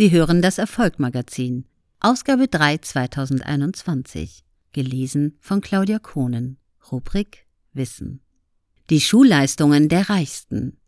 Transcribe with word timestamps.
Sie 0.00 0.12
hören 0.12 0.40
das 0.40 0.56
Erfolgmagazin, 0.56 1.66
Ausgabe 2.00 2.48
3 2.48 2.78
2021, 2.78 4.44
gelesen 4.72 5.36
von 5.40 5.60
Claudia 5.60 5.98
Kohnen, 5.98 6.56
Rubrik 6.90 7.44
Wissen. 7.74 8.22
Die 8.88 9.02
Schulleistungen 9.02 9.90
der 9.90 10.08
Reichsten. 10.08 10.78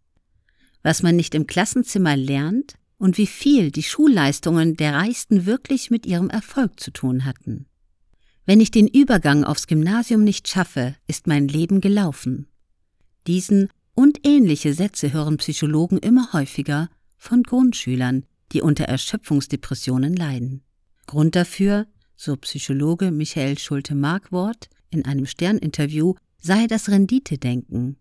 Was 0.83 1.03
man 1.03 1.15
nicht 1.15 1.35
im 1.35 1.47
Klassenzimmer 1.47 2.17
lernt 2.17 2.77
und 2.97 3.19
wie 3.19 3.27
viel 3.27 3.71
die 3.71 3.83
Schulleistungen 3.83 4.79
der 4.79 4.95
Reichsten 4.95 5.45
wirklich 5.45 5.91
mit 5.91 6.07
ihrem 6.07 6.31
Erfolg 6.31 6.81
zu 6.81 6.91
tun 6.91 7.27
hatten. 7.27 7.67
Wenn 8.47 8.63
ich 8.63 8.71
den 8.71 8.89
Übergang 8.89 9.45
aufs 9.45 9.67
Gymnasium 9.67 10.25
nicht 10.25 10.49
schaffe, 10.49 10.97
ist 11.07 11.27
mein 11.27 11.49
Leben 11.49 11.83
gelaufen. 11.83 12.49
Diesen 13.27 13.69
und 13.93 14.27
ähnliche 14.27 14.73
Sätze 14.73 15.13
hören 15.13 15.37
Psychologen 15.37 15.99
immer 15.99 16.33
häufiger 16.33 16.89
von 17.19 17.43
Grundschülern, 17.43 18.25
die 18.53 18.63
unter 18.63 18.85
Erschöpfungsdepressionen 18.85 20.15
leiden. 20.15 20.63
Grund 21.07 21.35
dafür, 21.37 21.87
so 22.17 22.37
Psychologe 22.37 23.11
Michael 23.11 23.59
Schulte-Markwort 23.59 24.69
in 24.91 25.05
einem 25.05 25.27
Sterninterview, 25.27 26.15
sei 26.39 26.67
das 26.67 26.89
Renditedenken. 26.89 27.97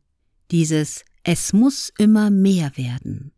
Dieses 0.52 1.04
Es 1.24 1.54
muss 1.54 1.92
immer 1.98 2.30
mehr 2.30 2.76
werden. 2.76 3.32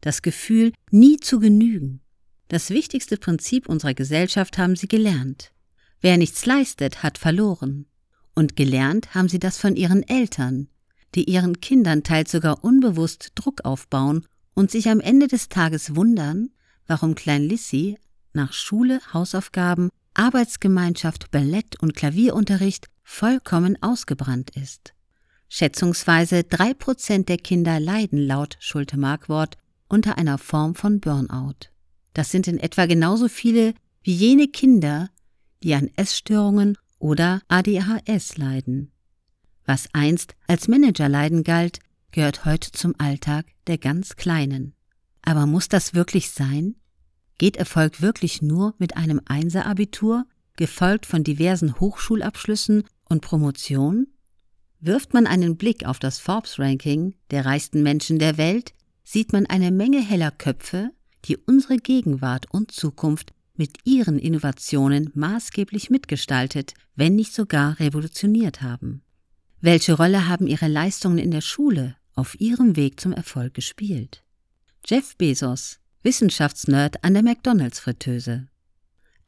Das 0.00 0.22
Gefühl, 0.22 0.72
nie 0.90 1.16
zu 1.18 1.38
genügen. 1.38 2.00
Das 2.48 2.70
wichtigste 2.70 3.16
Prinzip 3.16 3.68
unserer 3.68 3.94
Gesellschaft 3.94 4.58
haben 4.58 4.76
sie 4.76 4.88
gelernt. 4.88 5.52
Wer 6.00 6.18
nichts 6.18 6.44
leistet, 6.44 7.02
hat 7.02 7.16
verloren. 7.16 7.86
Und 8.34 8.56
gelernt 8.56 9.14
haben 9.14 9.28
sie 9.28 9.38
das 9.38 9.58
von 9.58 9.76
ihren 9.76 10.02
Eltern, 10.02 10.68
die 11.14 11.30
ihren 11.30 11.60
Kindern 11.60 12.02
teils 12.02 12.32
sogar 12.32 12.64
unbewusst 12.64 13.32
Druck 13.34 13.64
aufbauen 13.64 14.26
und 14.54 14.70
sich 14.70 14.88
am 14.88 15.00
Ende 15.00 15.28
des 15.28 15.48
Tages 15.48 15.96
wundern, 15.96 16.50
warum 16.86 17.14
Klein 17.14 17.42
Lissy 17.42 17.98
nach 18.32 18.52
Schule, 18.52 19.00
Hausaufgaben, 19.12 19.90
Arbeitsgemeinschaft, 20.14 21.30
Ballett 21.30 21.80
und 21.80 21.94
Klavierunterricht 21.94 22.88
vollkommen 23.02 23.82
ausgebrannt 23.82 24.50
ist. 24.56 24.94
Schätzungsweise 25.48 26.44
drei 26.44 26.72
Prozent 26.74 27.28
der 27.28 27.36
Kinder 27.36 27.78
leiden 27.78 28.18
laut 28.18 28.56
Schulte-Markwort 28.60 29.58
unter 29.88 30.16
einer 30.16 30.38
Form 30.38 30.74
von 30.74 31.00
Burnout. 31.00 31.68
Das 32.14 32.30
sind 32.30 32.48
in 32.48 32.58
etwa 32.58 32.86
genauso 32.86 33.28
viele 33.28 33.74
wie 34.02 34.14
jene 34.14 34.48
Kinder, 34.48 35.10
die 35.62 35.74
an 35.74 35.90
Essstörungen 35.96 36.78
oder 36.98 37.42
ADHS 37.48 38.36
leiden. 38.38 38.92
Was 39.64 39.88
einst 39.92 40.34
als 40.46 40.68
Managerleiden 40.68 41.44
galt, 41.44 41.80
gehört 42.12 42.44
heute 42.44 42.70
zum 42.70 42.94
Alltag 42.98 43.46
der 43.66 43.78
ganz 43.78 44.16
Kleinen. 44.16 44.74
Aber 45.22 45.46
muss 45.46 45.68
das 45.68 45.94
wirklich 45.94 46.30
sein? 46.30 46.76
Geht 47.38 47.56
Erfolg 47.56 48.02
wirklich 48.02 48.42
nur 48.42 48.74
mit 48.78 48.96
einem 48.96 49.20
Einser-Abitur, 49.24 50.26
gefolgt 50.56 51.06
von 51.06 51.24
diversen 51.24 51.80
Hochschulabschlüssen 51.80 52.84
und 53.08 53.22
Promotionen? 53.22 54.14
Wirft 54.80 55.14
man 55.14 55.26
einen 55.26 55.56
Blick 55.56 55.86
auf 55.86 55.98
das 55.98 56.18
Forbes-Ranking 56.18 57.14
der 57.30 57.46
reichsten 57.46 57.82
Menschen 57.82 58.18
der 58.18 58.36
Welt, 58.36 58.74
sieht 59.04 59.32
man 59.32 59.46
eine 59.46 59.70
Menge 59.70 60.00
heller 60.00 60.30
Köpfe, 60.30 60.90
die 61.24 61.36
unsere 61.36 61.76
Gegenwart 61.76 62.46
und 62.50 62.72
Zukunft 62.72 63.32
mit 63.54 63.78
ihren 63.84 64.18
Innovationen 64.18 65.10
maßgeblich 65.14 65.88
mitgestaltet, 65.88 66.74
wenn 66.96 67.14
nicht 67.14 67.32
sogar 67.32 67.78
revolutioniert 67.80 68.60
haben. 68.60 69.02
Welche 69.60 69.94
Rolle 69.94 70.28
haben 70.28 70.46
ihre 70.46 70.68
Leistungen 70.68 71.18
in 71.18 71.30
der 71.30 71.42
Schule 71.42 71.96
auf 72.14 72.40
ihrem 72.40 72.76
Weg 72.76 73.00
zum 73.00 73.12
Erfolg 73.12 73.54
gespielt? 73.54 74.22
Jeff 74.86 75.16
Bezos, 75.16 75.78
Wissenschaftsnerd 76.02 77.04
an 77.04 77.14
der 77.14 77.22
McDonalds-Fritteuse. 77.22 78.48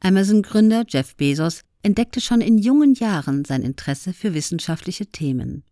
Amazon-Gründer 0.01 0.85
Jeff 0.87 1.15
Bezos 1.15 1.61
entdeckte 1.83 2.19
schon 2.19 2.41
in 2.41 2.57
jungen 2.57 2.93
Jahren 2.95 3.45
sein 3.45 3.61
Interesse 3.61 4.13
für 4.13 4.33
wissenschaftliche 4.33 5.05
Themen. 5.07 5.63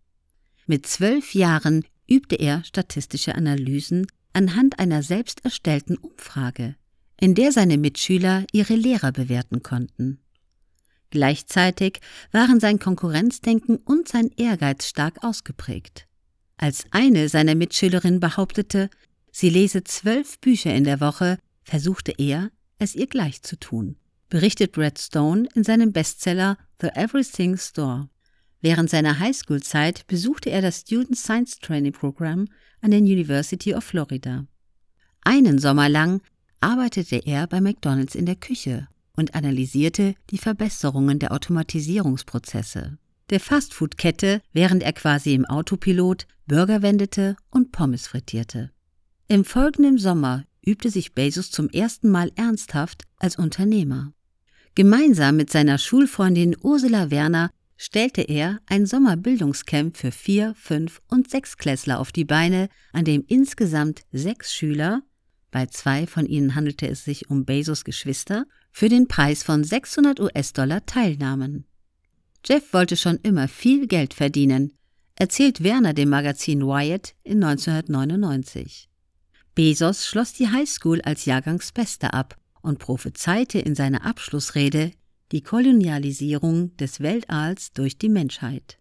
Mit 0.65 0.87
zwölf 0.87 1.33
Jahren 1.33 1.83
übte 2.07 2.35
er 2.35 2.63
statistische 2.63 3.35
Analysen 3.35 4.07
anhand 4.31 4.79
einer 4.79 5.03
selbst 5.03 5.43
erstellten 5.43 5.97
Umfrage, 5.97 6.75
in 7.19 7.35
der 7.35 7.51
seine 7.51 7.77
Mitschüler 7.77 8.45
ihre 8.51 8.75
Lehrer 8.75 9.11
bewerten 9.11 9.63
konnten. 9.63 10.19
Gleichzeitig 11.09 11.99
waren 12.31 12.59
sein 12.59 12.79
Konkurrenzdenken 12.79 13.77
und 13.77 14.07
sein 14.07 14.31
Ehrgeiz 14.35 14.87
stark 14.87 15.23
ausgeprägt. 15.23 16.07
Als 16.57 16.85
eine 16.91 17.29
seiner 17.29 17.55
Mitschülerinnen 17.55 18.19
behauptete, 18.19 18.89
sie 19.31 19.49
lese 19.49 19.83
zwölf 19.83 20.39
Bücher 20.39 20.73
in 20.73 20.83
der 20.83 20.99
Woche, 21.01 21.37
versuchte 21.63 22.13
er, 22.17 22.51
es 22.77 22.95
ihr 22.95 23.07
gleich 23.07 23.41
zu 23.41 23.57
tun, 23.57 23.97
berichtet 24.29 24.71
Brad 24.71 24.99
Stone 24.99 25.47
in 25.55 25.63
seinem 25.63 25.91
Bestseller 25.91 26.57
The 26.81 26.87
Everything 26.95 27.57
Store. 27.57 28.09
Während 28.61 28.89
seiner 28.89 29.19
Highschool-Zeit 29.19 30.07
besuchte 30.07 30.49
er 30.49 30.61
das 30.61 30.81
Student 30.81 31.17
Science 31.17 31.59
Training 31.59 31.91
Program 31.91 32.47
an 32.81 32.91
der 32.91 32.99
University 32.99 33.73
of 33.73 33.83
Florida. 33.83 34.45
Einen 35.21 35.59
Sommer 35.59 35.89
lang 35.89 36.21
arbeitete 36.59 37.17
er 37.25 37.47
bei 37.47 37.61
McDonald's 37.61 38.15
in 38.15 38.25
der 38.25 38.35
Küche 38.35 38.87
und 39.15 39.35
analysierte 39.35 40.15
die 40.29 40.37
Verbesserungen 40.37 41.19
der 41.19 41.31
Automatisierungsprozesse 41.31 42.97
der 43.33 43.39
Fastfood-Kette, 43.39 44.41
während 44.53 44.83
er 44.83 44.93
quasi 44.93 45.33
im 45.33 45.45
Autopilot 45.45 46.27
Burger 46.45 46.83
wendete 46.83 47.35
und 47.49 47.71
Pommes 47.71 48.05
frittierte. 48.05 48.69
Im 49.27 49.43
folgenden 49.43 49.97
Sommer 49.97 50.45
übte 50.63 50.91
sich 50.91 51.15
Bezos 51.15 51.49
zum 51.49 51.67
ersten 51.69 52.11
Mal 52.11 52.31
ernsthaft 52.35 53.05
als 53.17 53.37
Unternehmer. 53.37 54.13
Gemeinsam 54.75 55.35
mit 55.35 55.49
seiner 55.49 55.79
Schulfreundin 55.79 56.55
Ursula 56.61 57.09
Werner 57.09 57.49
stellte 57.75 58.21
er 58.21 58.59
ein 58.67 58.85
Sommerbildungscamp 58.85 59.97
für 59.97 60.11
Vier-, 60.11 60.53
Fünf- 60.55 61.01
und 61.07 61.27
Sechsklässler 61.31 61.99
auf 61.99 62.11
die 62.11 62.25
Beine, 62.25 62.69
an 62.91 63.03
dem 63.03 63.23
insgesamt 63.27 64.03
sechs 64.11 64.53
Schüler, 64.53 65.01
bei 65.49 65.65
zwei 65.65 66.05
von 66.05 66.27
ihnen 66.27 66.53
handelte 66.53 66.87
es 66.87 67.03
sich 67.03 67.31
um 67.31 67.45
Bezos 67.45 67.83
Geschwister, 67.83 68.45
für 68.71 68.89
den 68.89 69.07
Preis 69.07 69.41
von 69.41 69.63
600 69.63 70.19
US-Dollar 70.19 70.85
teilnahmen. 70.85 71.65
Jeff 72.45 72.73
wollte 72.73 72.97
schon 72.97 73.19
immer 73.23 73.47
viel 73.47 73.87
Geld 73.87 74.13
verdienen, 74.13 74.73
erzählt 75.15 75.63
Werner 75.63 75.93
dem 75.93 76.09
Magazin 76.09 76.61
Wyatt 76.61 77.15
in 77.23 77.43
1999. 77.43 78.89
Bezos 79.55 80.05
schloss 80.05 80.33
die 80.33 80.49
Highschool 80.49 81.01
als 81.01 81.25
Jahrgangsbester 81.25 82.13
ab 82.13 82.35
und 82.61 82.79
prophezeite 82.79 83.59
in 83.59 83.75
seiner 83.75 84.05
Abschlussrede 84.05 84.91
die 85.31 85.41
Kolonialisierung 85.41 86.75
des 86.77 86.99
Weltalls 86.99 87.71
durch 87.73 87.97
die 87.97 88.09
Menschheit. 88.09 88.77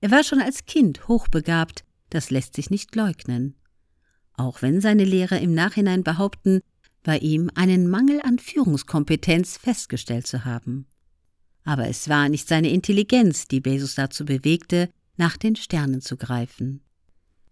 Er 0.00 0.10
war 0.10 0.24
schon 0.24 0.40
als 0.40 0.64
Kind 0.64 1.06
hochbegabt, 1.08 1.84
das 2.10 2.30
lässt 2.30 2.54
sich 2.54 2.70
nicht 2.70 2.94
leugnen. 2.94 3.56
Auch 4.34 4.62
wenn 4.62 4.80
seine 4.80 5.04
Lehrer 5.04 5.40
im 5.40 5.54
Nachhinein 5.54 6.02
behaupten, 6.02 6.60
bei 7.02 7.18
ihm 7.18 7.50
einen 7.54 7.88
Mangel 7.88 8.20
an 8.22 8.38
Führungskompetenz 8.38 9.58
festgestellt 9.58 10.26
zu 10.26 10.44
haben. 10.44 10.86
Aber 11.66 11.88
es 11.88 12.08
war 12.08 12.28
nicht 12.28 12.48
seine 12.48 12.70
Intelligenz, 12.70 13.48
die 13.48 13.60
Bezos 13.60 13.96
dazu 13.96 14.24
bewegte, 14.24 14.88
nach 15.16 15.36
den 15.36 15.56
Sternen 15.56 16.00
zu 16.00 16.16
greifen. 16.16 16.80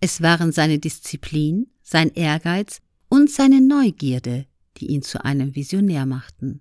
Es 0.00 0.22
waren 0.22 0.52
seine 0.52 0.78
Disziplin, 0.78 1.66
sein 1.82 2.12
Ehrgeiz 2.14 2.78
und 3.08 3.28
seine 3.28 3.60
Neugierde, 3.60 4.47
die 4.76 4.86
ihn 4.86 5.03
zu 5.03 5.24
einem 5.24 5.56
Visionär 5.56 6.06
machten. 6.06 6.60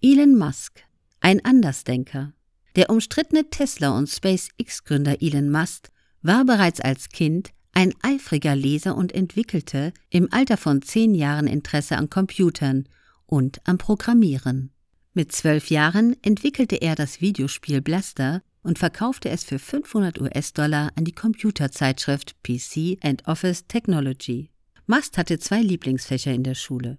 Elon 0.00 0.38
Musk, 0.38 0.84
ein 1.20 1.44
Andersdenker. 1.44 2.32
Der 2.76 2.88
umstrittene 2.88 3.50
Tesla- 3.50 3.96
und 3.96 4.08
SpaceX-Gründer 4.08 5.20
Elon 5.20 5.50
Musk 5.50 5.90
war 6.22 6.46
bereits 6.46 6.80
als 6.80 7.10
Kind 7.10 7.50
ein 7.72 7.92
eifriger 8.00 8.56
Leser 8.56 8.96
und 8.96 9.12
entwickelte 9.12 9.92
im 10.08 10.32
Alter 10.32 10.56
von 10.56 10.80
zehn 10.80 11.14
Jahren 11.14 11.46
Interesse 11.46 11.98
an 11.98 12.08
Computern 12.08 12.88
und 13.26 13.60
am 13.64 13.76
Programmieren. 13.76 14.70
Mit 15.16 15.32
zwölf 15.32 15.70
Jahren 15.70 16.14
entwickelte 16.22 16.76
er 16.76 16.94
das 16.94 17.22
Videospiel 17.22 17.80
Blaster 17.80 18.42
und 18.62 18.78
verkaufte 18.78 19.30
es 19.30 19.44
für 19.44 19.58
500 19.58 20.20
US-Dollar 20.20 20.92
an 20.94 21.06
die 21.06 21.14
Computerzeitschrift 21.14 22.42
PC 22.42 22.98
and 23.02 23.26
Office 23.26 23.66
Technology. 23.66 24.50
Mast 24.84 25.16
hatte 25.16 25.38
zwei 25.38 25.62
Lieblingsfächer 25.62 26.34
in 26.34 26.42
der 26.42 26.54
Schule. 26.54 26.98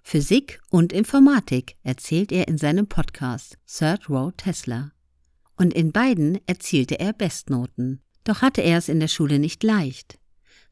Physik 0.00 0.62
und 0.70 0.94
Informatik 0.94 1.76
erzählt 1.82 2.32
er 2.32 2.48
in 2.48 2.56
seinem 2.56 2.86
Podcast 2.86 3.58
Third 3.66 4.08
Row 4.08 4.32
Tesla. 4.34 4.92
Und 5.58 5.74
in 5.74 5.92
beiden 5.92 6.38
erzielte 6.46 6.98
er 6.98 7.12
Bestnoten. 7.12 8.00
Doch 8.24 8.40
hatte 8.40 8.62
er 8.62 8.78
es 8.78 8.88
in 8.88 8.98
der 8.98 9.08
Schule 9.08 9.38
nicht 9.38 9.62
leicht. 9.62 10.18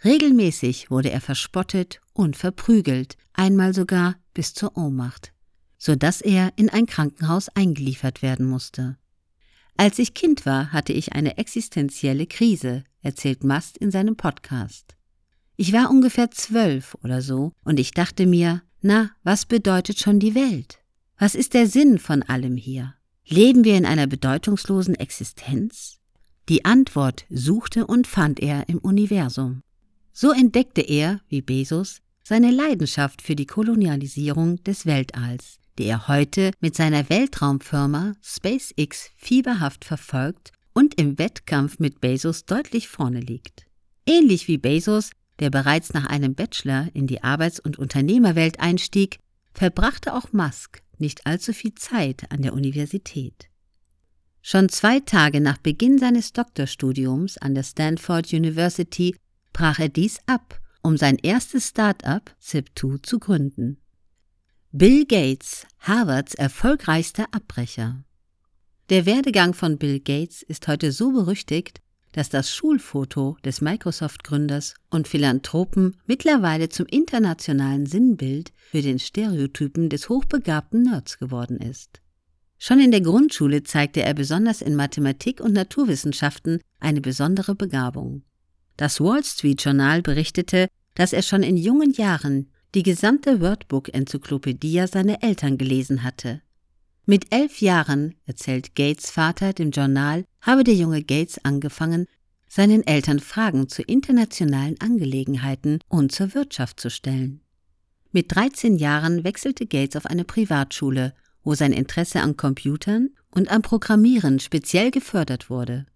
Regelmäßig 0.03 0.91
wurde 0.91 1.11
er 1.11 1.21
verspottet 1.21 2.01
und 2.15 2.39
verprügelt, 2.39 3.19
einmal 3.35 3.75
sogar 3.75 4.17
bis 4.33 4.55
zur 4.55 4.79
Ohnmacht, 4.79 5.35
so 5.79 5.95
dass 5.95 6.21
er 6.21 6.53
in 6.57 6.69
ein 6.71 6.87
Krankenhaus 6.87 7.49
eingeliefert 7.51 8.23
werden 8.23 8.47
musste. 8.47 8.97
Als 9.77 9.99
ich 9.99 10.15
Kind 10.15 10.47
war, 10.47 10.73
hatte 10.73 10.93
ich 10.93 11.13
eine 11.13 11.37
existenzielle 11.37 12.27
Krise, 12.27 12.85
erzählt 13.03 13.45
Mast 13.45 13.77
in 13.77 13.91
seinem 13.91 14.17
Podcast. 14.17 14.97
Ich 15.57 15.73
war 15.73 15.91
ungefähr 15.91 16.31
zwölf 16.31 16.97
oder 17.03 17.23
so 17.23 17.53
und 17.65 17.79
ich 17.79 17.91
dachte 17.91 18.27
mir, 18.27 18.63
Na, 18.81 19.11
was 19.23 19.47
bedeutet 19.47 19.99
schon 19.99 20.19
die 20.19 20.35
Welt? 20.35 20.79
Was 21.19 21.35
ist 21.35 21.55
der 21.55 21.67
Sinn 21.67 21.99
von 21.99 22.23
allem 22.23 22.57
hier? 22.57 22.95
Leben 23.27 23.65
wir 23.65 23.77
in 23.77 23.87
einer 23.87 24.07
bedeutungslosen 24.07 24.95
Existenz? 24.95 25.99
Die 26.49 26.65
Antwort 26.65 27.25
suchte 27.29 27.87
und 27.87 28.07
fand 28.07 28.39
er 28.41 28.69
im 28.69 28.79
Universum. 28.79 29.63
So 30.13 30.31
entdeckte 30.31 30.81
er, 30.81 31.21
wie 31.29 31.43
Bezos, 31.43 32.01
seine 32.23 32.51
Leidenschaft 32.51 33.23
für 33.23 33.35
die 33.35 33.47
Kolonialisierung 33.47 34.63
des 34.63 34.87
Weltalls, 34.87 35.59
die 35.79 35.85
er 35.85 36.09
heute 36.09 36.53
mit 36.61 36.75
seiner 36.77 37.09
Weltraumfirma 37.09 38.15
SpaceX 38.23 39.11
fieberhaft 39.17 39.85
verfolgt 39.85 40.53
und 40.73 41.01
im 41.01 41.19
Wettkampf 41.19 41.79
mit 41.79 42.01
Bezos 42.01 42.45
deutlich 42.45 42.89
vorne 42.89 43.21
liegt. 43.21 43.67
Ähnlich 44.07 44.49
wie 44.49 44.59
Bezos, 44.59 45.11
der 45.39 45.51
bereits 45.51 45.93
nach 45.93 46.07
einem 46.07 46.35
Bachelor 46.35 46.89
in 46.95 47.07
die 47.07 47.23
Arbeits- 47.23 47.61
und 47.61 47.79
Unternehmerwelt 47.79 48.61
einstieg, 48.61 49.19
verbrachte 49.53 50.15
auch 50.15 50.33
Musk 50.33 50.83
nicht 50.99 51.27
allzu 51.27 51.53
viel 51.53 51.75
Zeit 51.75 52.31
an 52.31 52.43
der 52.43 52.55
Universität. 52.55 53.49
Schon 54.43 54.69
zwei 54.69 55.01
Tage 55.01 55.41
nach 55.41 55.59
Beginn 55.59 55.99
seines 55.99 56.33
Doktorstudiums 56.33 57.37
an 57.39 57.55
der 57.55 57.65
Stanford 57.65 58.33
University 58.33 59.17
brach 59.53 59.79
er 59.79 59.89
dies 59.89 60.21
ab, 60.27 60.61
um 60.83 60.97
sein 60.97 61.17
erstes 61.17 61.69
Start-up 61.69 62.35
Zip2 62.41 63.03
zu 63.03 63.19
gründen. 63.19 63.79
Bill 64.79 65.07
Gates, 65.07 65.67
Harvards 65.81 66.35
erfolgreichster 66.35 67.25
Abbrecher. 67.31 68.05
Der 68.91 69.07
Werdegang 69.07 69.55
von 69.55 69.79
Bill 69.79 70.01
Gates 70.01 70.43
ist 70.43 70.69
heute 70.69 70.93
so 70.93 71.13
berüchtigt, 71.13 71.81
dass 72.13 72.29
das 72.29 72.55
Schulfoto 72.55 73.39
des 73.43 73.63
Microsoft-Gründers 73.63 74.75
und 74.91 75.09
Philanthropen 75.09 75.97
mittlerweile 76.05 76.69
zum 76.69 76.85
internationalen 76.85 77.87
Sinnbild 77.87 78.53
für 78.71 78.83
den 78.83 78.99
Stereotypen 78.99 79.89
des 79.89 80.11
hochbegabten 80.11 80.83
Nerds 80.83 81.19
geworden 81.19 81.57
ist. 81.57 82.03
Schon 82.59 82.79
in 82.79 82.91
der 82.91 83.01
Grundschule 83.01 83.63
zeigte 83.63 84.03
er 84.03 84.13
besonders 84.13 84.61
in 84.61 84.77
Mathematik 84.77 85.41
und 85.41 85.55
Naturwissenschaften 85.55 86.61
eine 86.81 87.01
besondere 87.01 87.55
Begabung. 87.55 88.25
Das 88.77 89.01
Wall 89.01 89.25
Street 89.25 89.65
Journal 89.65 90.03
berichtete, 90.03 90.69
dass 90.95 91.15
er 91.15 91.23
schon 91.23 91.43
in 91.43 91.57
jungen 91.57 91.93
Jahren 91.93 92.51
die 92.77 92.85
gesamte 92.85 93.41
Wordbook-Enzyklopädie 93.41 94.87
seiner 94.87 95.25
Eltern 95.25 95.59
gelesen 95.59 96.05
hatte. 96.05 96.43
Mit 97.05 97.35
elf 97.35 97.61
Jahren, 97.61 98.15
erzählt 98.27 98.77
Gates 98.77 99.11
Vater 99.11 99.53
dem 99.53 99.73
Journal, 99.73 100.25
habe 100.41 100.63
der 100.63 100.75
junge 100.75 101.03
Gates 101.03 101.45
angefangen, 101.45 102.07
seinen 102.49 102.87
Eltern 102.87 103.19
Fragen 103.19 103.69
zu 103.69 103.83
internationalen 103.83 104.81
Angelegenheiten 104.81 105.81
und 105.89 106.13
zur 106.13 106.35
Wirtschaft 106.35 106.79
zu 106.79 106.91
stellen. 106.91 107.41
Mit 108.13 108.33
13 108.33 108.77
Jahren 108.77 109.25
wechselte 109.25 109.67
Gates 109.67 109.97
auf 109.97 110.07
eine 110.07 110.25
Privatschule 110.25 111.13
wo 111.47 111.55
sein 111.55 111.73
Interesse 111.73 112.21
an 112.21 112.37
Computern 112.37 113.11
und 113.31 113.53
am 113.53 113.63
Programmieren 113.63 114.41
speziell 114.41 114.91
gefördert 114.91 115.49
wurde. 115.49 115.87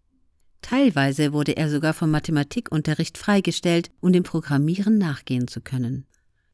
Teilweise 0.63 1.33
wurde 1.33 1.57
er 1.57 1.69
sogar 1.69 1.93
vom 1.93 2.13
Mathematikunterricht 2.13 3.19
freigestellt, 3.19 3.91
um 3.99 4.13
dem 4.13 4.23
Programmieren 4.23 4.97
nachgehen 4.97 5.49
zu 5.49 5.61
können. 5.61 6.07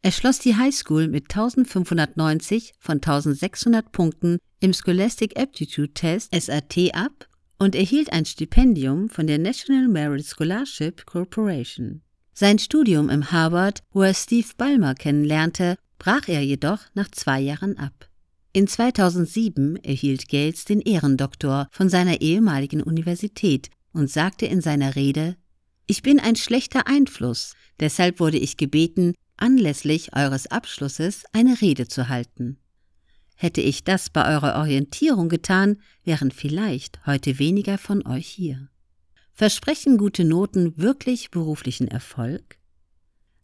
Er 0.03 0.13
schloss 0.13 0.39
die 0.39 0.57
Highschool 0.57 1.09
mit 1.09 1.25
1590 1.25 2.75
von 2.79 2.97
1600 2.97 3.91
Punkten 3.91 4.39
im 4.61 4.73
Scholastic 4.73 5.39
Aptitude 5.39 5.95
Test 5.95 6.35
SAT 6.35 6.95
ab 6.95 7.29
und 7.59 7.75
erhielt 7.75 8.13
ein 8.13 8.25
Stipendium 8.25 9.09
von 9.09 9.27
der 9.27 9.39
National 9.39 9.89
Merit 9.89 10.27
Scholarship 10.27 11.07
Corporation. 11.07 12.03
Sein 12.33 12.59
Studium 12.59 13.09
im 13.09 13.33
Harvard, 13.33 13.81
wo 13.93 14.03
er 14.03 14.15
Steve 14.15 14.49
Ballmer 14.57 14.95
kennenlernte, 14.95 15.77
brach 15.99 16.29
er 16.29 16.43
jedoch 16.43 16.81
nach 16.95 17.11
zwei 17.11 17.41
Jahren 17.41 17.79
ab. 17.79 18.11
In 18.53 18.67
2007 18.67 19.77
erhielt 19.77 20.29
Gates 20.29 20.65
den 20.65 20.81
Ehrendoktor 20.81 21.69
von 21.71 21.89
seiner 21.89 22.21
ehemaligen 22.21 22.83
Universität 22.83 23.71
und 23.93 24.11
sagte 24.11 24.47
in 24.47 24.61
seiner 24.61 24.97
Rede, 24.97 25.37
ich 25.87 26.03
bin 26.03 26.21
ein 26.21 26.37
schlechter 26.37 26.87
Einfluss, 26.87 27.55
deshalb 27.81 28.19
wurde 28.19 28.39
ich 28.39 28.57
gebeten, 28.57 29.15
anlässlich 29.37 30.15
eures 30.17 30.47
Abschlusses 30.47 31.25
eine 31.33 31.61
Rede 31.61 31.89
zu 31.89 32.09
halten. 32.09 32.59
Hätte 33.37 33.61
ich 33.61 33.85
das 33.85 34.09
bei 34.11 34.27
eurer 34.35 34.59
Orientierung 34.59 35.29
getan, 35.29 35.81
wären 36.05 36.31
vielleicht 36.31 37.05
heute 37.07 37.39
weniger 37.39 37.77
von 37.77 38.07
euch 38.07 38.27
hier. 38.27 38.69
Versprechen 39.35 39.99
gute 39.99 40.25
Noten 40.25 40.79
wirklich 40.79 41.31
beruflichen 41.31 41.89
Erfolg? 41.89 42.59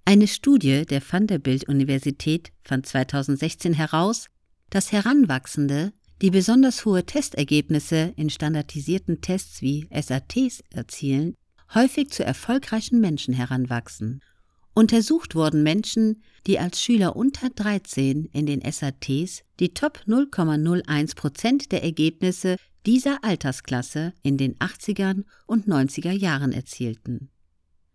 Eine 0.06 0.26
Studie 0.26 0.86
der 0.86 1.02
Vanderbilt 1.02 1.68
Universität 1.68 2.52
fand 2.64 2.86
2016 2.86 3.74
heraus, 3.74 4.28
dass 4.70 4.90
Heranwachsende, 4.90 5.92
die 6.22 6.30
besonders 6.30 6.86
hohe 6.86 7.04
Testergebnisse 7.04 8.14
in 8.16 8.30
standardisierten 8.30 9.20
Tests 9.20 9.60
wie 9.60 9.88
SATs 9.92 10.62
erzielen, 10.70 11.34
häufig 11.74 12.10
zu 12.10 12.24
erfolgreichen 12.24 13.00
Menschen 13.00 13.34
heranwachsen. 13.34 14.22
Untersucht 14.74 15.34
wurden 15.34 15.62
Menschen, 15.62 16.22
die 16.46 16.58
als 16.58 16.82
Schüler 16.82 17.14
unter 17.14 17.50
13 17.50 18.26
in 18.32 18.46
den 18.46 18.62
SATs 18.62 19.42
die 19.60 19.74
Top 19.74 20.00
0,01 20.06 21.14
Prozent 21.14 21.72
der 21.72 21.82
Ergebnisse 21.82 22.56
dieser 22.86 23.22
Altersklasse 23.22 24.12
in 24.22 24.38
den 24.38 24.56
80er 24.56 25.24
und 25.46 25.68
90er 25.68 26.12
Jahren 26.12 26.52
erzielten. 26.52 27.28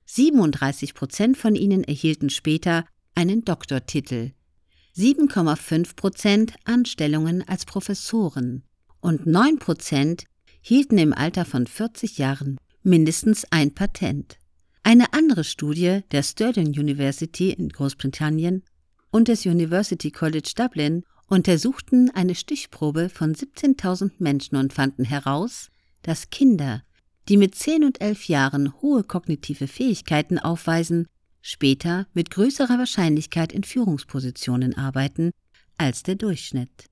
37 0.06 0.94
Prozent 0.94 1.38
von 1.38 1.56
ihnen 1.56 1.84
erhielten 1.84 2.30
später 2.30 2.86
einen 3.16 3.44
Doktortitel 3.44 4.32
7,5 4.96 5.96
Prozent 5.96 6.54
Anstellungen 6.64 7.48
als 7.48 7.66
Professoren 7.66 8.64
und 9.02 9.26
9 9.26 9.60
Prozent 9.60 10.26
hielten 10.62 10.98
im 10.98 11.14
Alter 11.14 11.46
von 11.46 11.68
40 11.68 12.18
Jahren 12.18 12.58
mindestens 12.84 13.46
ein 13.52 13.74
Patent. 13.74 14.38
Eine 14.88 15.12
andere 15.12 15.44
Studie 15.44 16.00
der 16.12 16.24
Stirling 16.24 16.70
University 16.70 17.50
in 17.50 17.68
Großbritannien 17.68 18.64
und 19.12 19.28
des 19.28 19.46
University 19.46 20.12
College 20.12 20.54
Dublin 20.56 21.04
untersuchten 21.28 22.10
eine 22.12 22.36
Stichprobe 22.36 23.10
von 23.10 23.36
17.000 23.36 24.12
Menschen 24.20 24.56
und 24.56 24.72
fanden 24.72 25.04
heraus, 25.04 25.72
dass 26.04 26.30
Kinder, 26.30 26.84
die 27.28 27.36
mit 27.36 27.54
10 27.54 27.84
und 27.84 28.00
11 28.00 28.30
Jahren 28.30 28.82
hohe 28.82 29.04
kognitive 29.04 29.68
Fähigkeiten 29.68 30.40
aufweisen, 30.40 31.08
später 31.42 32.08
mit 32.14 32.32
größerer 32.32 32.78
Wahrscheinlichkeit 32.78 33.52
in 33.52 33.66
Führungspositionen 33.66 34.78
arbeiten 34.78 35.32
als 35.78 36.04
der 36.04 36.16
Durchschnitt. 36.16 36.86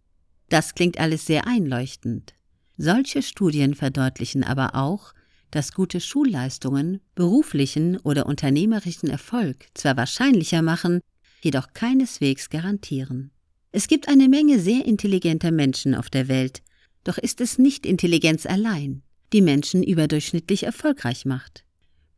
Das 0.50 0.76
klingt 0.76 1.00
alles 1.00 1.26
sehr 1.26 1.48
einleuchtend. 1.48 2.34
Solche 2.76 3.22
Studien 3.22 3.74
verdeutlichen 3.74 4.44
aber 4.44 4.76
auch, 4.76 5.14
dass 5.56 5.72
gute 5.72 6.02
Schulleistungen 6.02 7.00
beruflichen 7.16 7.98
oder 8.00 8.26
unternehmerischen 8.26 9.10
Erfolg 9.10 9.68
zwar 9.74 9.96
wahrscheinlicher 9.96 10.62
machen, 10.62 11.00
jedoch 11.42 11.72
keineswegs 11.74 12.50
garantieren. 12.50 13.32
Es 13.72 13.88
gibt 13.88 14.10
eine 14.10 14.28
Menge 14.28 14.60
sehr 14.60 14.86
intelligenter 14.86 15.52
Menschen 15.52 15.96
auf 15.96 16.10
der 16.10 16.28
Welt, 16.28 16.62
doch 17.06 17.18
ist 17.18 17.40
es 17.40 17.58
nicht 17.58 17.86
Intelligenz 17.86 18.46
allein, 18.46 19.02
die 19.32 19.42
Menschen 19.42 19.82
überdurchschnittlich 19.82 20.64
erfolgreich 20.64 21.24
macht. 21.24 21.64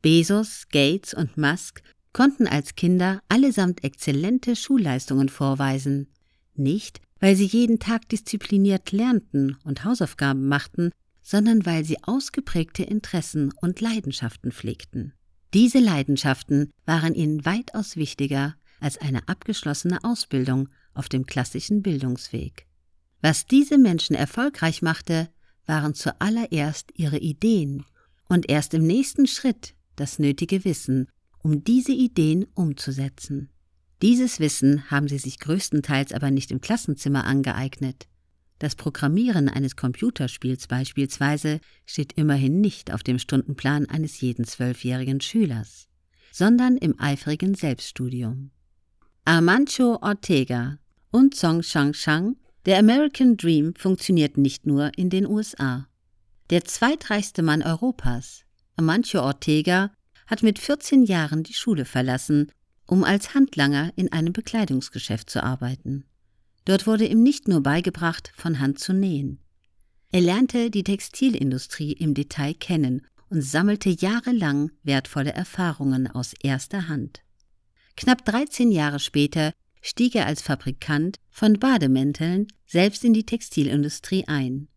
Bezos, 0.02 0.64
Gates 0.72 1.14
und 1.14 1.38
Musk 1.38 1.84
konnten 2.14 2.48
als 2.48 2.74
Kinder 2.74 3.22
allesamt 3.30 3.84
exzellente 3.84 4.56
Schulleistungen 4.56 5.30
vorweisen, 5.30 6.08
nicht 6.56 7.02
weil 7.20 7.36
sie 7.36 7.46
jeden 7.46 7.78
Tag 7.78 8.10
diszipliniert 8.10 8.92
lernten 8.92 9.58
und 9.64 9.84
Hausaufgaben 9.84 10.48
machten, 10.48 10.92
sondern 11.28 11.66
weil 11.66 11.84
sie 11.84 12.02
ausgeprägte 12.04 12.84
Interessen 12.84 13.52
und 13.60 13.82
Leidenschaften 13.82 14.54
pflegten. 14.54 15.12
Diese 15.54 15.80
Leidenschaften 15.80 16.72
waren 16.86 17.14
ihnen 17.14 17.44
weitaus 17.44 17.98
wichtiger 17.98 18.56
als 18.80 18.98
eine 18.98 19.28
abgeschlossene 19.28 20.06
Ausbildung 20.06 20.70
auf 20.94 21.10
dem 21.10 21.26
klassischen 21.26 21.82
Bildungsweg. 21.82 22.66
Was 23.22 23.46
diese 23.46 23.78
Menschen 23.78 24.16
erfolgreich 24.16 24.82
machte, 24.82 25.28
waren 25.66 25.94
zuallererst 25.94 26.94
ihre 26.96 27.18
Ideen 27.18 27.84
und 28.30 28.50
erst 28.50 28.74
im 28.74 28.88
nächsten 28.88 29.28
Schritt 29.28 29.76
das 29.98 30.20
nötige 30.20 30.64
Wissen 30.64 31.10
um 31.40 31.66
diese 31.66 31.92
Ideen 31.92 32.46
umzusetzen. 32.54 33.50
Dieses 34.02 34.40
Wissen 34.40 34.90
haben 34.90 35.10
sie 35.10 35.18
sich 35.18 35.40
größtenteils 35.40 36.14
aber 36.14 36.32
nicht 36.32 36.52
im 36.52 36.62
Klassenzimmer 36.62 37.26
angeeignet. 37.26 38.08
Das 38.60 38.76
Programmieren 38.76 39.50
eines 39.50 39.76
Computerspiels 39.76 40.68
beispielsweise 40.68 41.60
steht 41.86 42.14
immerhin 42.14 42.60
nicht 42.60 42.92
auf 42.92 43.04
dem 43.04 43.20
Stundenplan 43.20 43.88
eines 43.88 44.20
jeden 44.22 44.46
zwölfjährigen 44.46 45.22
Schülers, 45.22 45.88
sondern 46.32 46.78
im 46.78 47.00
eifrigen 47.00 47.54
Selbststudium. 47.54 48.52
Armancho 49.26 50.00
Ortega 50.02 50.80
und 51.12 51.36
Song 51.36 51.62
Shang-Shang, 51.62 52.36
der 52.66 52.80
American 52.80 53.38
Dream 53.38 53.74
funktioniert 53.76 54.38
nicht 54.38 54.66
nur 54.66 54.92
in 54.98 55.10
den 55.10 55.28
USA. 55.28 55.88
Der 56.50 56.64
zweitreichste 56.66 57.44
Mann 57.44 57.62
Europas, 57.62 58.44
Amancio 58.76 59.22
Ortega, 59.22 59.92
hat 60.26 60.44
mit 60.44 60.60
14 60.60 61.04
Jahren 61.04 61.44
die 61.44 61.54
Schule 61.54 61.86
verlassen 61.86 62.52
um 62.88 63.04
als 63.04 63.36
Handlanger 63.36 63.92
in 63.96 64.12
einem 64.12 64.34
Bekleidungsgeschäft 64.34 65.30
zu 65.30 65.44
arbeiten. 65.44 66.06
Dort 66.68 66.86
wurde 66.86 67.06
ihm 67.06 67.24
nicht 67.24 67.48
nur 67.48 67.64
beigebracht, 67.64 68.34
von 68.36 68.60
Hand 68.60 68.78
zu 68.78 68.92
nähen. 68.92 69.40
Er 70.12 70.20
lernte 70.20 70.70
die 70.70 70.84
Textilindustrie 70.84 71.94
im 71.94 72.14
Detail 72.14 72.54
kennen 72.56 73.08
und 73.30 73.42
sammelte 73.42 73.90
jahrelang 73.90 74.72
wertvolle 74.84 75.32
Erfahrungen 75.32 76.08
aus 76.08 76.34
erster 76.44 76.90
Hand. 76.90 77.22
Knapp 77.96 78.26
13 78.26 78.70
Jahre 78.70 79.00
später 79.00 79.54
stieg 79.82 80.14
er 80.16 80.26
als 80.26 80.42
Fabrikant 80.42 81.16
von 81.30 81.54
Bademänteln 81.58 82.48
selbst 82.66 83.06
in 83.06 83.14
die 83.14 83.26
Textilindustrie 83.26 84.26
ein. 84.28 84.68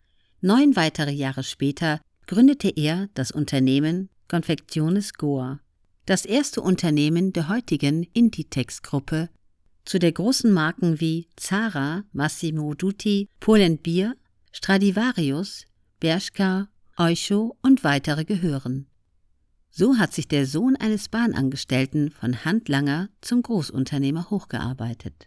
Neun 0.41 0.77
weitere 0.77 1.11
Jahre 1.11 1.43
später 1.43 2.01
gründete 2.29 2.69
er 2.69 3.09
das 3.15 3.33
Unternehmen 3.33 4.11
Confectiones 4.29 5.15
Goa, 5.15 5.59
das 6.07 6.25
erste 6.25 6.61
Unternehmen 6.61 7.33
der 7.33 7.49
heutigen 7.49 8.05
Inditex-Gruppe, 8.05 9.29
zu 9.91 9.99
der 9.99 10.13
großen 10.13 10.53
Marken 10.53 11.01
wie 11.01 11.27
Zara, 11.35 12.05
Massimo 12.13 12.75
Dutti, 12.75 13.29
Bier, 13.83 14.15
Stradivarius, 14.53 15.65
Bershka, 15.99 16.69
Oysho 16.97 17.57
und 17.61 17.83
weitere 17.83 18.25
gehören. 18.25 18.87
So 19.69 19.99
hat 19.99 20.15
sich 20.15 20.29
der 20.29 20.47
Sohn 20.47 20.77
eines 20.77 21.09
Bahnangestellten 21.09 22.13
von 22.13 22.45
Handlanger 22.45 23.09
zum 23.21 23.43
Großunternehmer 23.43 24.31
hochgearbeitet. 24.31 25.27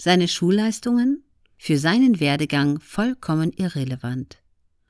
Seine 0.00 0.26
Schulleistungen? 0.26 1.22
Für 1.56 1.78
seinen 1.78 2.18
Werdegang 2.18 2.80
vollkommen 2.80 3.52
irrelevant. 3.52 4.42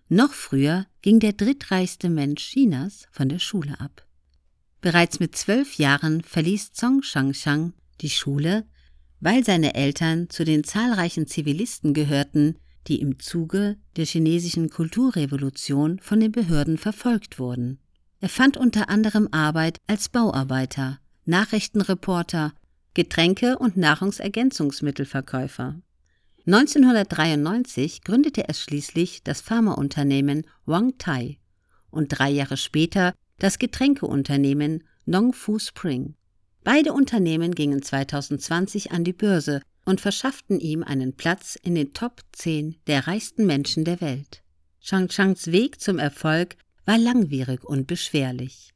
Noch 0.08 0.32
früher 0.32 0.86
ging 1.02 1.20
der 1.20 1.34
drittreichste 1.34 2.08
Mensch 2.08 2.48
Chinas 2.48 3.08
von 3.12 3.28
der 3.28 3.40
Schule 3.40 3.78
ab. 3.78 4.06
Bereits 4.80 5.20
mit 5.20 5.36
zwölf 5.36 5.74
Jahren 5.74 6.22
verließ 6.22 6.72
Zhong 6.72 7.02
Shangshang 7.02 7.74
die 8.00 8.10
Schule, 8.10 8.66
weil 9.20 9.44
seine 9.44 9.74
Eltern 9.74 10.28
zu 10.30 10.44
den 10.44 10.64
zahlreichen 10.64 11.26
Zivilisten 11.26 11.94
gehörten, 11.94 12.56
die 12.86 13.00
im 13.00 13.18
Zuge 13.18 13.76
der 13.96 14.04
chinesischen 14.04 14.70
Kulturrevolution 14.70 15.98
von 16.00 16.20
den 16.20 16.32
Behörden 16.32 16.78
verfolgt 16.78 17.38
wurden. 17.38 17.78
Er 18.20 18.28
fand 18.28 18.56
unter 18.56 18.88
anderem 18.88 19.28
Arbeit 19.30 19.78
als 19.86 20.08
Bauarbeiter, 20.08 20.98
Nachrichtenreporter, 21.24 22.52
Getränke- 22.94 23.58
und 23.58 23.76
Nahrungsergänzungsmittelverkäufer. 23.76 25.80
1993 26.46 28.02
gründete 28.02 28.48
er 28.48 28.54
schließlich 28.54 29.24
das 29.24 29.40
Pharmaunternehmen 29.40 30.46
Wang 30.64 30.96
Tai 30.96 31.38
und 31.90 32.08
drei 32.08 32.30
Jahre 32.30 32.56
später 32.56 33.14
das 33.38 33.58
Getränkeunternehmen 33.58 34.84
Nong 35.04 35.32
Fu 35.32 35.58
Spring. 35.58 36.14
Beide 36.66 36.92
Unternehmen 36.92 37.54
gingen 37.54 37.80
2020 37.80 38.90
an 38.90 39.04
die 39.04 39.12
Börse 39.12 39.62
und 39.84 40.00
verschafften 40.00 40.58
ihm 40.58 40.82
einen 40.82 41.12
Platz 41.12 41.56
in 41.62 41.76
den 41.76 41.92
Top 41.92 42.22
10 42.32 42.74
der 42.88 43.06
reichsten 43.06 43.46
Menschen 43.46 43.84
der 43.84 44.00
Welt. 44.00 44.42
Chang 44.80 45.06
Changs 45.06 45.52
Weg 45.52 45.80
zum 45.80 46.00
Erfolg 46.00 46.56
war 46.84 46.98
langwierig 46.98 47.62
und 47.62 47.86
beschwerlich. 47.86 48.74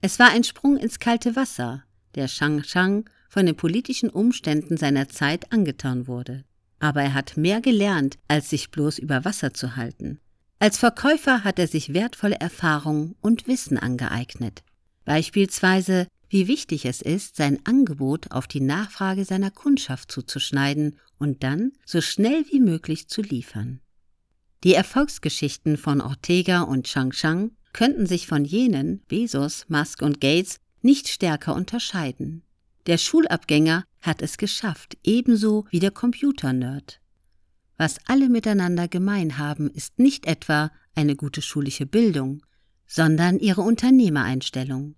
Es 0.00 0.18
war 0.18 0.30
ein 0.30 0.42
Sprung 0.42 0.76
ins 0.76 0.98
kalte 0.98 1.36
Wasser, 1.36 1.84
der 2.16 2.26
Shang 2.26 3.08
von 3.28 3.46
den 3.46 3.54
politischen 3.54 4.10
Umständen 4.10 4.76
seiner 4.76 5.08
Zeit 5.08 5.52
angetan 5.52 6.08
wurde. 6.08 6.42
Aber 6.80 7.00
er 7.00 7.14
hat 7.14 7.36
mehr 7.36 7.60
gelernt, 7.60 8.18
als 8.26 8.50
sich 8.50 8.72
bloß 8.72 8.98
über 8.98 9.24
Wasser 9.24 9.54
zu 9.54 9.76
halten. 9.76 10.18
Als 10.58 10.78
Verkäufer 10.78 11.44
hat 11.44 11.60
er 11.60 11.68
sich 11.68 11.94
wertvolle 11.94 12.40
Erfahrungen 12.40 13.14
und 13.20 13.46
Wissen 13.46 13.78
angeeignet. 13.78 14.64
Beispielsweise, 15.04 16.08
wie 16.30 16.46
wichtig 16.46 16.86
es 16.86 17.02
ist, 17.02 17.36
sein 17.36 17.58
Angebot 17.64 18.30
auf 18.30 18.46
die 18.46 18.60
Nachfrage 18.60 19.24
seiner 19.24 19.50
Kundschaft 19.50 20.10
zuzuschneiden 20.12 20.96
und 21.18 21.42
dann 21.42 21.72
so 21.84 22.00
schnell 22.00 22.44
wie 22.50 22.60
möglich 22.60 23.08
zu 23.08 23.20
liefern. 23.20 23.80
Die 24.62 24.74
Erfolgsgeschichten 24.74 25.76
von 25.76 26.00
Ortega 26.00 26.62
und 26.62 26.86
Chang 26.86 27.10
Chang 27.10 27.50
könnten 27.72 28.06
sich 28.06 28.26
von 28.26 28.44
jenen 28.44 29.02
Bezos, 29.08 29.66
Musk 29.68 30.02
und 30.02 30.20
Gates 30.20 30.60
nicht 30.82 31.08
stärker 31.08 31.54
unterscheiden. 31.54 32.42
Der 32.86 32.96
Schulabgänger 32.96 33.84
hat 34.00 34.22
es 34.22 34.38
geschafft, 34.38 34.96
ebenso 35.02 35.66
wie 35.70 35.80
der 35.80 35.90
Computernerd. 35.90 37.00
Was 37.76 37.98
alle 38.06 38.28
miteinander 38.28 38.88
gemein 38.88 39.38
haben, 39.38 39.68
ist 39.70 39.98
nicht 39.98 40.26
etwa 40.26 40.70
eine 40.94 41.16
gute 41.16 41.42
schulische 41.42 41.86
Bildung, 41.86 42.42
sondern 42.86 43.38
ihre 43.38 43.62
Unternehmereinstellung. 43.62 44.94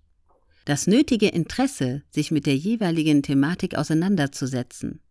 Das 0.65 0.87
nötige 0.87 1.27
Interesse, 1.27 2.03
sich 2.09 2.31
mit 2.31 2.45
der 2.45 2.55
jeweiligen 2.55 3.21
Thematik 3.21 3.75
auseinanderzusetzen. 3.75 5.01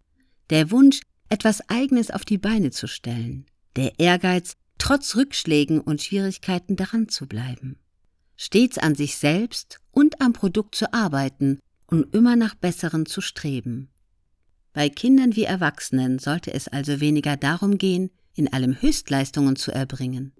Der 0.50 0.70
Wunsch, 0.70 1.00
etwas 1.28 1.68
Eigenes 1.68 2.10
auf 2.10 2.24
die 2.24 2.38
Beine 2.38 2.70
zu 2.70 2.86
stellen 2.86 3.46
der 3.76 3.98
Ehrgeiz, 3.98 4.54
trotz 4.78 5.16
Rückschlägen 5.16 5.80
und 5.80 6.02
Schwierigkeiten 6.02 6.76
daran 6.76 7.08
zu 7.08 7.26
bleiben, 7.26 7.78
stets 8.36 8.78
an 8.78 8.94
sich 8.94 9.16
selbst 9.16 9.80
und 9.90 10.20
am 10.20 10.32
Produkt 10.32 10.74
zu 10.74 10.92
arbeiten 10.92 11.58
und 11.86 12.14
immer 12.14 12.36
nach 12.36 12.54
Besseren 12.54 13.06
zu 13.06 13.20
streben. 13.20 13.88
Bei 14.72 14.88
Kindern 14.88 15.36
wie 15.36 15.44
Erwachsenen 15.44 16.18
sollte 16.18 16.52
es 16.54 16.68
also 16.68 17.00
weniger 17.00 17.36
darum 17.36 17.78
gehen, 17.78 18.10
in 18.34 18.52
allem 18.52 18.80
Höchstleistungen 18.80 19.56
zu 19.56 19.70
erbringen. 19.70 20.32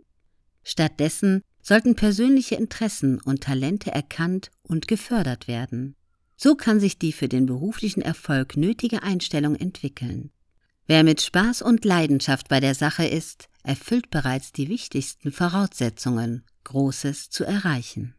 Stattdessen 0.63 1.43
sollten 1.63 1.95
persönliche 1.95 2.57
Interessen 2.57 3.21
und 3.21 3.43
Talente 3.43 3.93
erkannt 3.93 4.51
und 4.63 4.89
gefördert 4.89 5.49
werden. 5.49 5.97
So 6.37 6.57
kann 6.57 6.81
sich 6.81 6.99
die 6.99 7.13
für 7.13 7.29
den 7.29 7.47
beruflichen 7.47 8.03
Erfolg 8.03 8.57
nötige 8.57 9.03
Einstellung 9.03 9.55
entwickeln. 9.55 10.33
Wer 10.87 11.05
mit 11.05 11.21
Spaß 11.23 11.63
und 11.63 11.85
Leidenschaft 11.85 12.49
bei 12.49 12.59
der 12.59 12.75
Sache 12.75 13.07
ist, 13.07 13.49
erfüllt 13.63 14.11
bereits 14.11 14.53
die 14.53 14.69
wichtigsten 14.69 15.31
Voraussetzungen, 15.31 16.43
Großes 16.65 17.31
zu 17.31 17.45
erreichen. 17.45 18.15